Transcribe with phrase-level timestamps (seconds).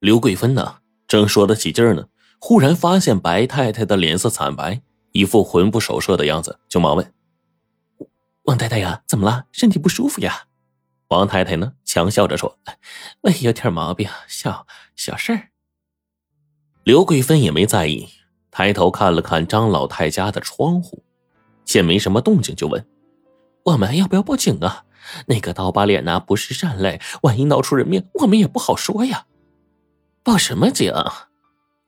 [0.00, 0.76] 刘桂芬呢，
[1.08, 2.06] 正说得起劲儿呢，
[2.38, 7.12] 忽然发现白太太的脸色惨白，一副魂不守舍的样子，就忙问
[8.46, 9.46] ：“王太太呀，怎么了？
[9.50, 10.44] 身体不舒服呀？”
[11.08, 12.56] 王太太呢，强笑着说
[13.22, 15.48] ：“我有点毛病，小小事儿。”
[16.84, 18.08] 刘桂芬也没在意，
[18.52, 21.02] 抬头看了看张老太家的窗户，
[21.64, 22.86] 见没什么动静，就问
[23.64, 24.84] ：“我们要不要报警啊？
[25.26, 29.24] 那个刀疤脸呢，不是善类，万一闹出人命，我们也不好说呀。”
[30.22, 30.92] 报什么警？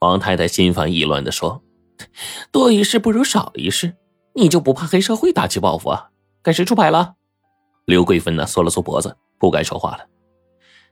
[0.00, 1.62] 王太太心烦意乱的说
[2.50, 3.96] ：“多一事不如少一事，
[4.34, 6.10] 你就不怕黑社会打击报复啊？
[6.42, 7.16] 该谁出牌了？”
[7.84, 10.06] 刘桂芬呢，缩了缩脖子，不该说话了。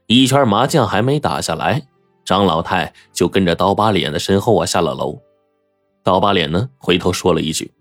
[0.05, 1.87] 一圈麻将还没打下来，
[2.23, 5.19] 张老太就跟着刀疤脸的身后啊下了楼。
[6.03, 7.73] 刀疤脸呢，回头说了一句：“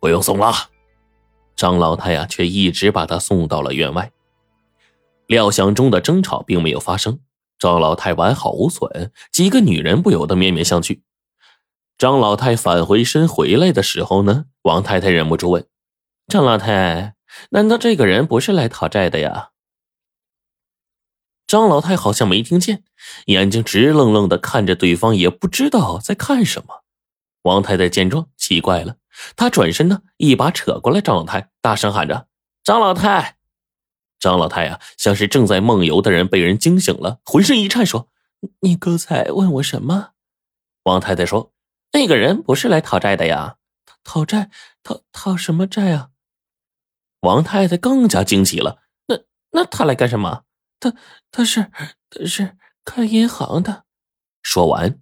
[0.00, 0.52] 不用送了。”
[1.56, 4.10] 张老太呀，却一直把他送到了院外。
[5.26, 7.18] 料想中的争吵并没有发生。
[7.58, 11.00] 张老太完好无损，几个女人不由得面面相觑。
[11.96, 15.66] 张老太返回身回来的时候呢，王太太忍不住问
[16.26, 17.14] ：“张老太，
[17.50, 19.50] 难道这个人不是来讨债的呀？”
[21.46, 22.82] 张老太好像没听见，
[23.26, 26.82] 眼睛直愣愣的看着对方，也不知道在看什么。
[27.42, 28.96] 王太太见状，奇怪了，
[29.36, 32.26] 她转身呢，一把扯过来张老太，大声喊着
[32.64, 33.36] ：“张老太！”
[34.24, 38.08] 张老太呀，像是正在梦游的人被人惊醒了，浑身一颤，说
[38.60, 40.12] ：“你刚才问我什么？”
[40.84, 41.52] 王太太说
[41.92, 43.56] ：“那个人不是来讨债的呀，
[44.02, 44.48] 讨债，
[44.82, 46.08] 讨讨什么债啊？”
[47.20, 50.44] 王太太更加惊奇了：“那那他来干什么？
[50.80, 50.94] 他
[51.30, 51.70] 他是
[52.08, 53.84] 他是开银行的。”
[54.40, 55.00] 说完，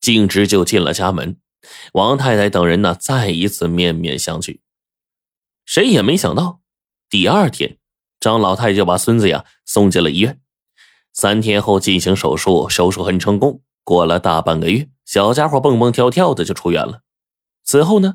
[0.00, 1.40] 径直就进了家门。
[1.92, 4.58] 王太太等人呢，再一次面面相觑。
[5.64, 6.60] 谁也没想到，
[7.08, 7.75] 第二天。
[8.26, 10.40] 张老太就把孙子呀送进了医院，
[11.12, 13.60] 三天后进行手术，手术很成功。
[13.84, 17.02] 过了大半个月，小家伙蹦蹦跳跳的就出院了。
[17.64, 18.14] 此后呢，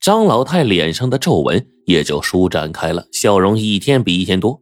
[0.00, 4.60] 张老太脸上的皱纹也就舒展开了，笑容一天比一天多。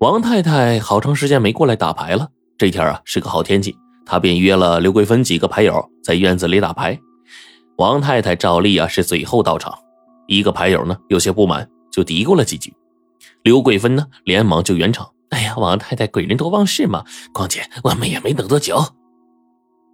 [0.00, 2.28] 王太太好长时间没过来打牌了，
[2.58, 7.00] 这天啊是个好天气，她便约了刘桂芬几个牌友在院子里打牌。
[7.78, 9.72] 王太太照例啊是最后到场，
[10.26, 12.74] 一个牌友呢有些不满，就嘀咕了几句。
[13.42, 15.10] 刘桂芬呢，连忙就圆场。
[15.30, 18.84] 哎呀，王太太贵人多忘事嘛，况且我们也没等多久。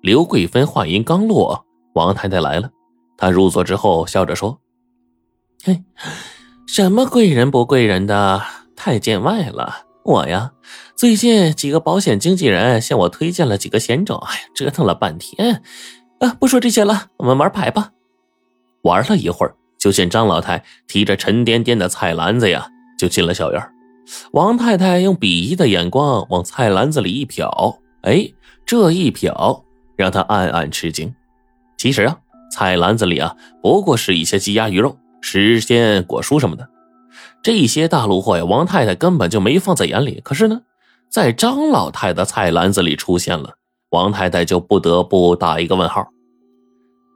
[0.01, 1.65] 刘桂芬话音刚落，
[1.95, 2.71] 王太太来了。
[3.17, 4.61] 她入座之后，笑着说
[5.65, 5.83] ：“嘿，
[6.67, 8.43] 什么贵人不贵人的，
[8.77, 9.87] 太见外了。
[10.05, 10.53] 我呀，
[10.95, 15.63] 最近几个保险经纪人向我推荐了几个险种，哎呀，折腾了半天。
[16.21, 17.93] 啊，不说这些了，我们玩牌吧。
[18.83, 23.63] 玩了一会儿，就见张老太提着沉甸甸的菜篮子呀。”就进了小院，
[24.33, 28.29] 王太太用鄙夷的眼光往菜篮子里一瞟，哎，
[28.67, 29.63] 这一瞟
[29.97, 31.15] 让她暗暗吃惊。
[31.77, 32.19] 其实啊，
[32.53, 36.69] 菜篮子里啊不过是一些鸡鸭鱼肉、时鲜果蔬什么的，
[37.41, 40.21] 这些大陆货呀，王太太根本就没放在眼里。
[40.25, 40.63] 可是呢，
[41.09, 43.55] 在张老太的菜篮子里出现了，
[43.91, 46.09] 王太太就不得不打一个问号。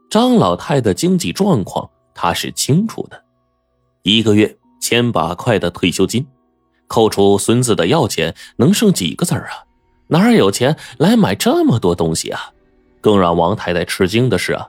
[0.09, 3.21] 张老太的经济状况她是清楚的，
[4.03, 4.57] 一个月。
[4.83, 6.27] 千把块的退休金，
[6.89, 9.63] 扣除孙子的药钱，能剩几个子儿啊？
[10.09, 12.51] 哪有钱来买这么多东西啊？
[13.01, 14.69] 更让王太太吃惊的是啊，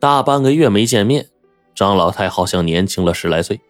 [0.00, 1.28] 大半个月没见面，
[1.74, 3.60] 张老太好像年轻了十来岁。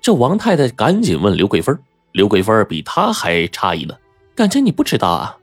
[0.00, 1.76] 这王太太赶紧问刘桂芬，
[2.12, 3.96] 刘桂芬比她还诧异呢，
[4.36, 5.36] 感情你不知道啊？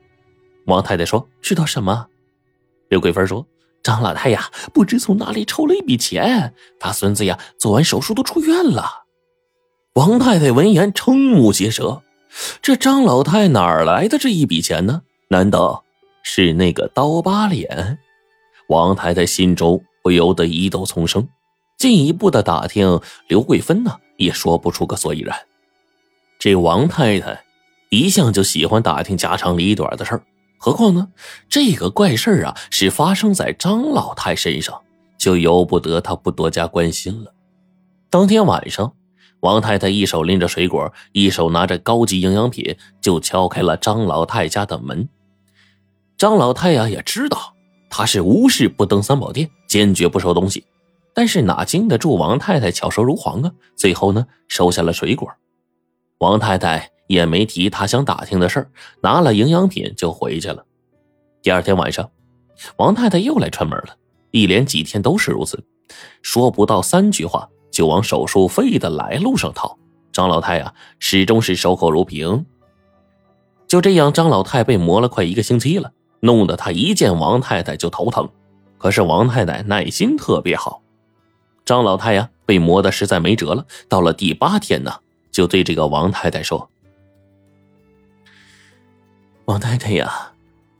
[0.67, 2.07] 王太太说：“知道什么？”
[2.89, 3.45] 刘桂芬说
[3.83, 9.05] ：“张老太呀，不知从哪里抽了一笔钱，他孙子呀做完手术都出院了。”
[9.93, 12.03] 王太太闻言瞠目结舌，
[12.61, 15.01] 这张老太哪儿来的这一笔钱呢？
[15.29, 15.83] 难道
[16.21, 17.97] 是那个刀疤脸？
[18.67, 21.27] 王太太心中不由得疑窦丛生，
[21.77, 25.35] 进一步的打听刘桂芬呢，也说不出个所以然。
[26.37, 27.43] 这王太太
[27.89, 30.23] 一向就喜欢打听家长里短的事儿，
[30.59, 31.09] 何况呢，
[31.49, 34.79] 这个怪事儿啊是发生在张老太身上，
[35.17, 37.33] 就由不得她不多加关心了。
[38.11, 38.93] 当天晚上。
[39.41, 45.07] 王太太一手拎着水果，一手拿着高级营养品，就敲开了张老太家的门。
[46.17, 47.53] 张老太呀也知道，
[47.89, 50.65] 他是无事不登三宝殿，坚决不收东西。
[51.13, 53.51] 但是哪经得住王太太巧舌如簧啊？
[53.75, 55.29] 最后呢，收下了水果。
[56.19, 58.69] 王太太也没提他想打听的事
[59.01, 60.65] 拿了营养品就回去了。
[61.41, 62.11] 第二天晚上，
[62.75, 63.95] 王太太又来串门了，
[64.31, 65.63] 一连几天都是如此，
[66.21, 67.49] 说不到三句话。
[67.79, 69.77] 就往手术费的来路上套，
[70.11, 72.45] 张老太呀始终是守口如瓶。
[73.69, 78.27] 就这样，张老太被磨了快一个星期了，弄得他一见王太太就头疼。
[78.77, 80.81] 可是王太太耐心特别好，
[81.63, 83.65] 张老太呀被磨得实在没辙了。
[83.87, 84.95] 到了第八天呢，
[85.31, 86.69] 就对这个王太太说
[89.47, 90.33] ：“王太太呀，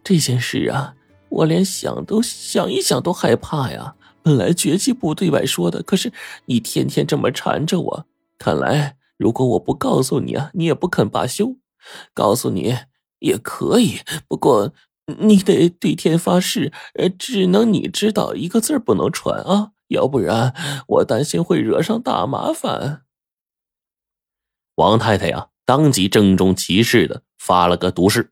[0.04, 0.96] 这件事啊，
[1.30, 3.96] 我连想都想一想都害怕呀。
[4.22, 6.12] 本来绝技不对外说的，可是
[6.46, 8.06] 你天天这么缠着我，
[8.38, 11.58] 看来如果我不告诉你啊，你也不肯罢休。
[12.14, 12.76] 告诉你
[13.20, 14.74] 也可以，不过……”
[15.18, 20.54] 你得对天发誓，呃，只能你知道，一个字不能传啊，要不然
[20.88, 23.06] 我担心会惹上大麻烦。
[24.76, 28.32] 王太太呀，当即郑重其事的发了个毒誓。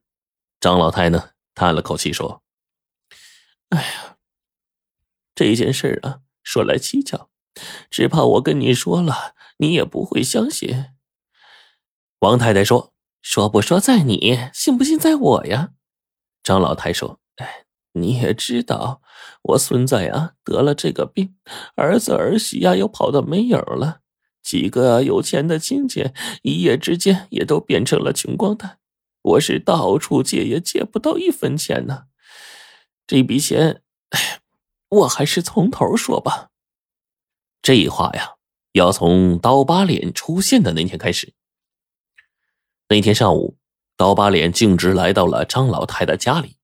[0.60, 2.44] 张老太呢，叹了口气说
[3.70, 4.07] ：“哎呀，
[5.38, 7.30] 这件事啊，说来蹊跷，
[7.92, 10.86] 只怕我跟你说了，你也不会相信。”
[12.22, 15.74] 王太太说：“说不说在你，信不信在我呀。”
[16.42, 19.04] 张老太说：“哎，你也知道，
[19.44, 21.36] 我孙子呀得了这个病，
[21.76, 24.00] 儿子儿媳呀又跑的没影了，
[24.42, 26.10] 几个有钱的亲戚
[26.42, 28.80] 一夜之间也都变成了穷光蛋，
[29.22, 32.06] 我是到处借也借不到一分钱呢。
[33.06, 34.40] 这笔钱，哎，
[34.90, 36.50] 我还是从头说吧。
[37.62, 38.36] 这话呀，
[38.74, 41.34] 要从刀疤脸出现的那天开始。
[42.90, 43.58] 那天上午。”
[43.98, 46.58] 刀疤脸径直来到了张老太的家里，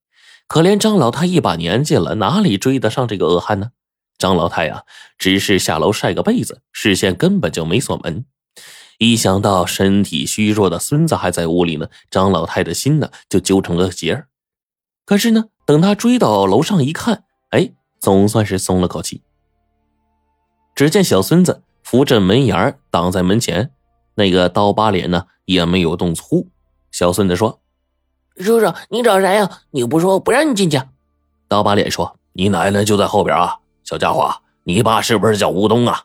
[0.46, 3.72] 可怜张老太一把年纪了，哪里追得上这个恶汉呢？
[4.20, 4.84] 张老太呀，
[5.18, 8.28] 只是下楼晒个被子，视线根本就没锁门。
[9.00, 14.28] 一想到身体虚弱的孙子还在屋里呢，张老太的心呢就揪成了结儿。
[15.04, 17.74] 可是呢，等他追到楼上一看，哎，
[18.04, 19.22] 总算是松了口气。
[20.76, 23.72] 只见小孙子扶着门沿挡在门前，
[24.16, 26.50] 那个刀疤脸呢也没有动粗。
[26.92, 27.62] 小孙子说
[28.36, 29.50] ：“叔叔，你找谁呀？
[29.72, 30.82] 你不说，不让你进去。”
[31.48, 34.36] 刀疤脸说：“你奶奶就在后边啊，小家伙，
[34.66, 36.04] 你爸是不是叫吴东啊？”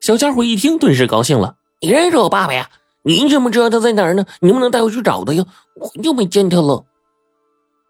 [0.00, 2.70] 小家伙一听，顿时高兴了：“你认识我爸爸呀？
[3.02, 4.24] 你怎么知道他在哪儿呢？
[4.40, 5.44] 你能不能带我去找他呀？
[5.74, 6.86] 我很久没见他了。”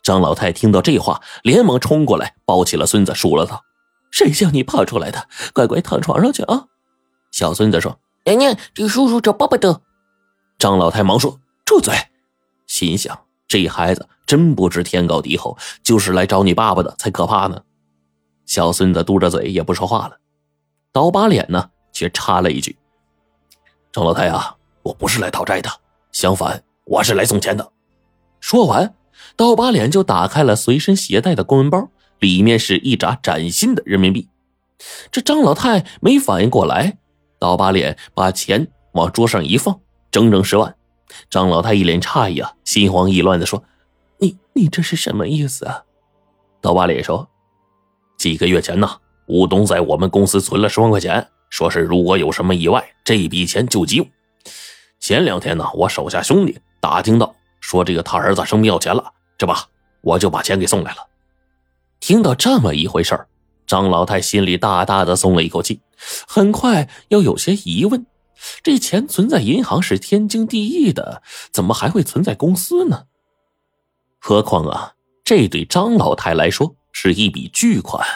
[0.06, 3.64] 张老太听到这话，连忙冲过来抱起了孙子，数落道
[4.12, 5.26] ：“谁叫你跑出来的？
[5.52, 6.66] 乖乖躺床上去啊！”
[7.32, 9.80] 小孙子说：“娘娘，这叔叔找爸爸的。”
[10.60, 11.40] 张老太忙说。
[11.64, 11.92] 住嘴！
[12.68, 13.18] 心想
[13.48, 17.60] 这孩子真不知天高地厚，就是来找你爸爸的才可怕呢。
[18.44, 20.16] 小孙子嘟着嘴也不说话了。
[20.92, 22.78] 刀疤脸呢，却插了一句
[23.90, 24.54] ：“张老太啊，
[24.84, 25.68] 我不是来讨债的，
[26.12, 27.72] 相反，我是来送钱的。”
[28.38, 28.94] 说完，
[29.36, 34.30] 刀疤脸就打开了随身携带的公文包，里面是一沓崭新的人民币。
[35.12, 36.96] 这张老太没反应过来，
[37.38, 39.78] 刀疤脸把钱往桌上一放，
[40.10, 40.74] 整整十万。
[41.28, 43.62] 张老太一脸诧异啊，心慌意乱的说
[44.18, 45.84] ：“你你这是什么意思啊？”
[46.62, 47.28] 刀疤脸说
[48.16, 48.90] ：“几个月前呢，
[49.26, 54.08] 吴东在我们公司存了十万块钱，说是如果有什么意外，这笔钱救急用。
[54.98, 59.52] 前两天呢，我手下兄弟打听到，说这个他儿子生病要钱了，这不，
[60.02, 60.98] 我就把钱给送来了。”
[62.00, 63.26] 听到这么一回事
[63.66, 65.80] 张老太心里大大的松了一口气，
[66.28, 68.06] 很快又有些疑问。
[68.62, 73.06] 这钱存在银行是天经地义的，怎么还会存在公司呢？
[74.18, 74.92] 何况啊，
[75.24, 78.06] 这对张老太来说是一笔巨款，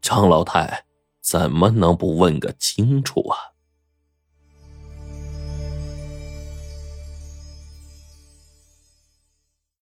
[0.00, 0.84] 张老太
[1.20, 3.36] 怎么能不问个清楚啊？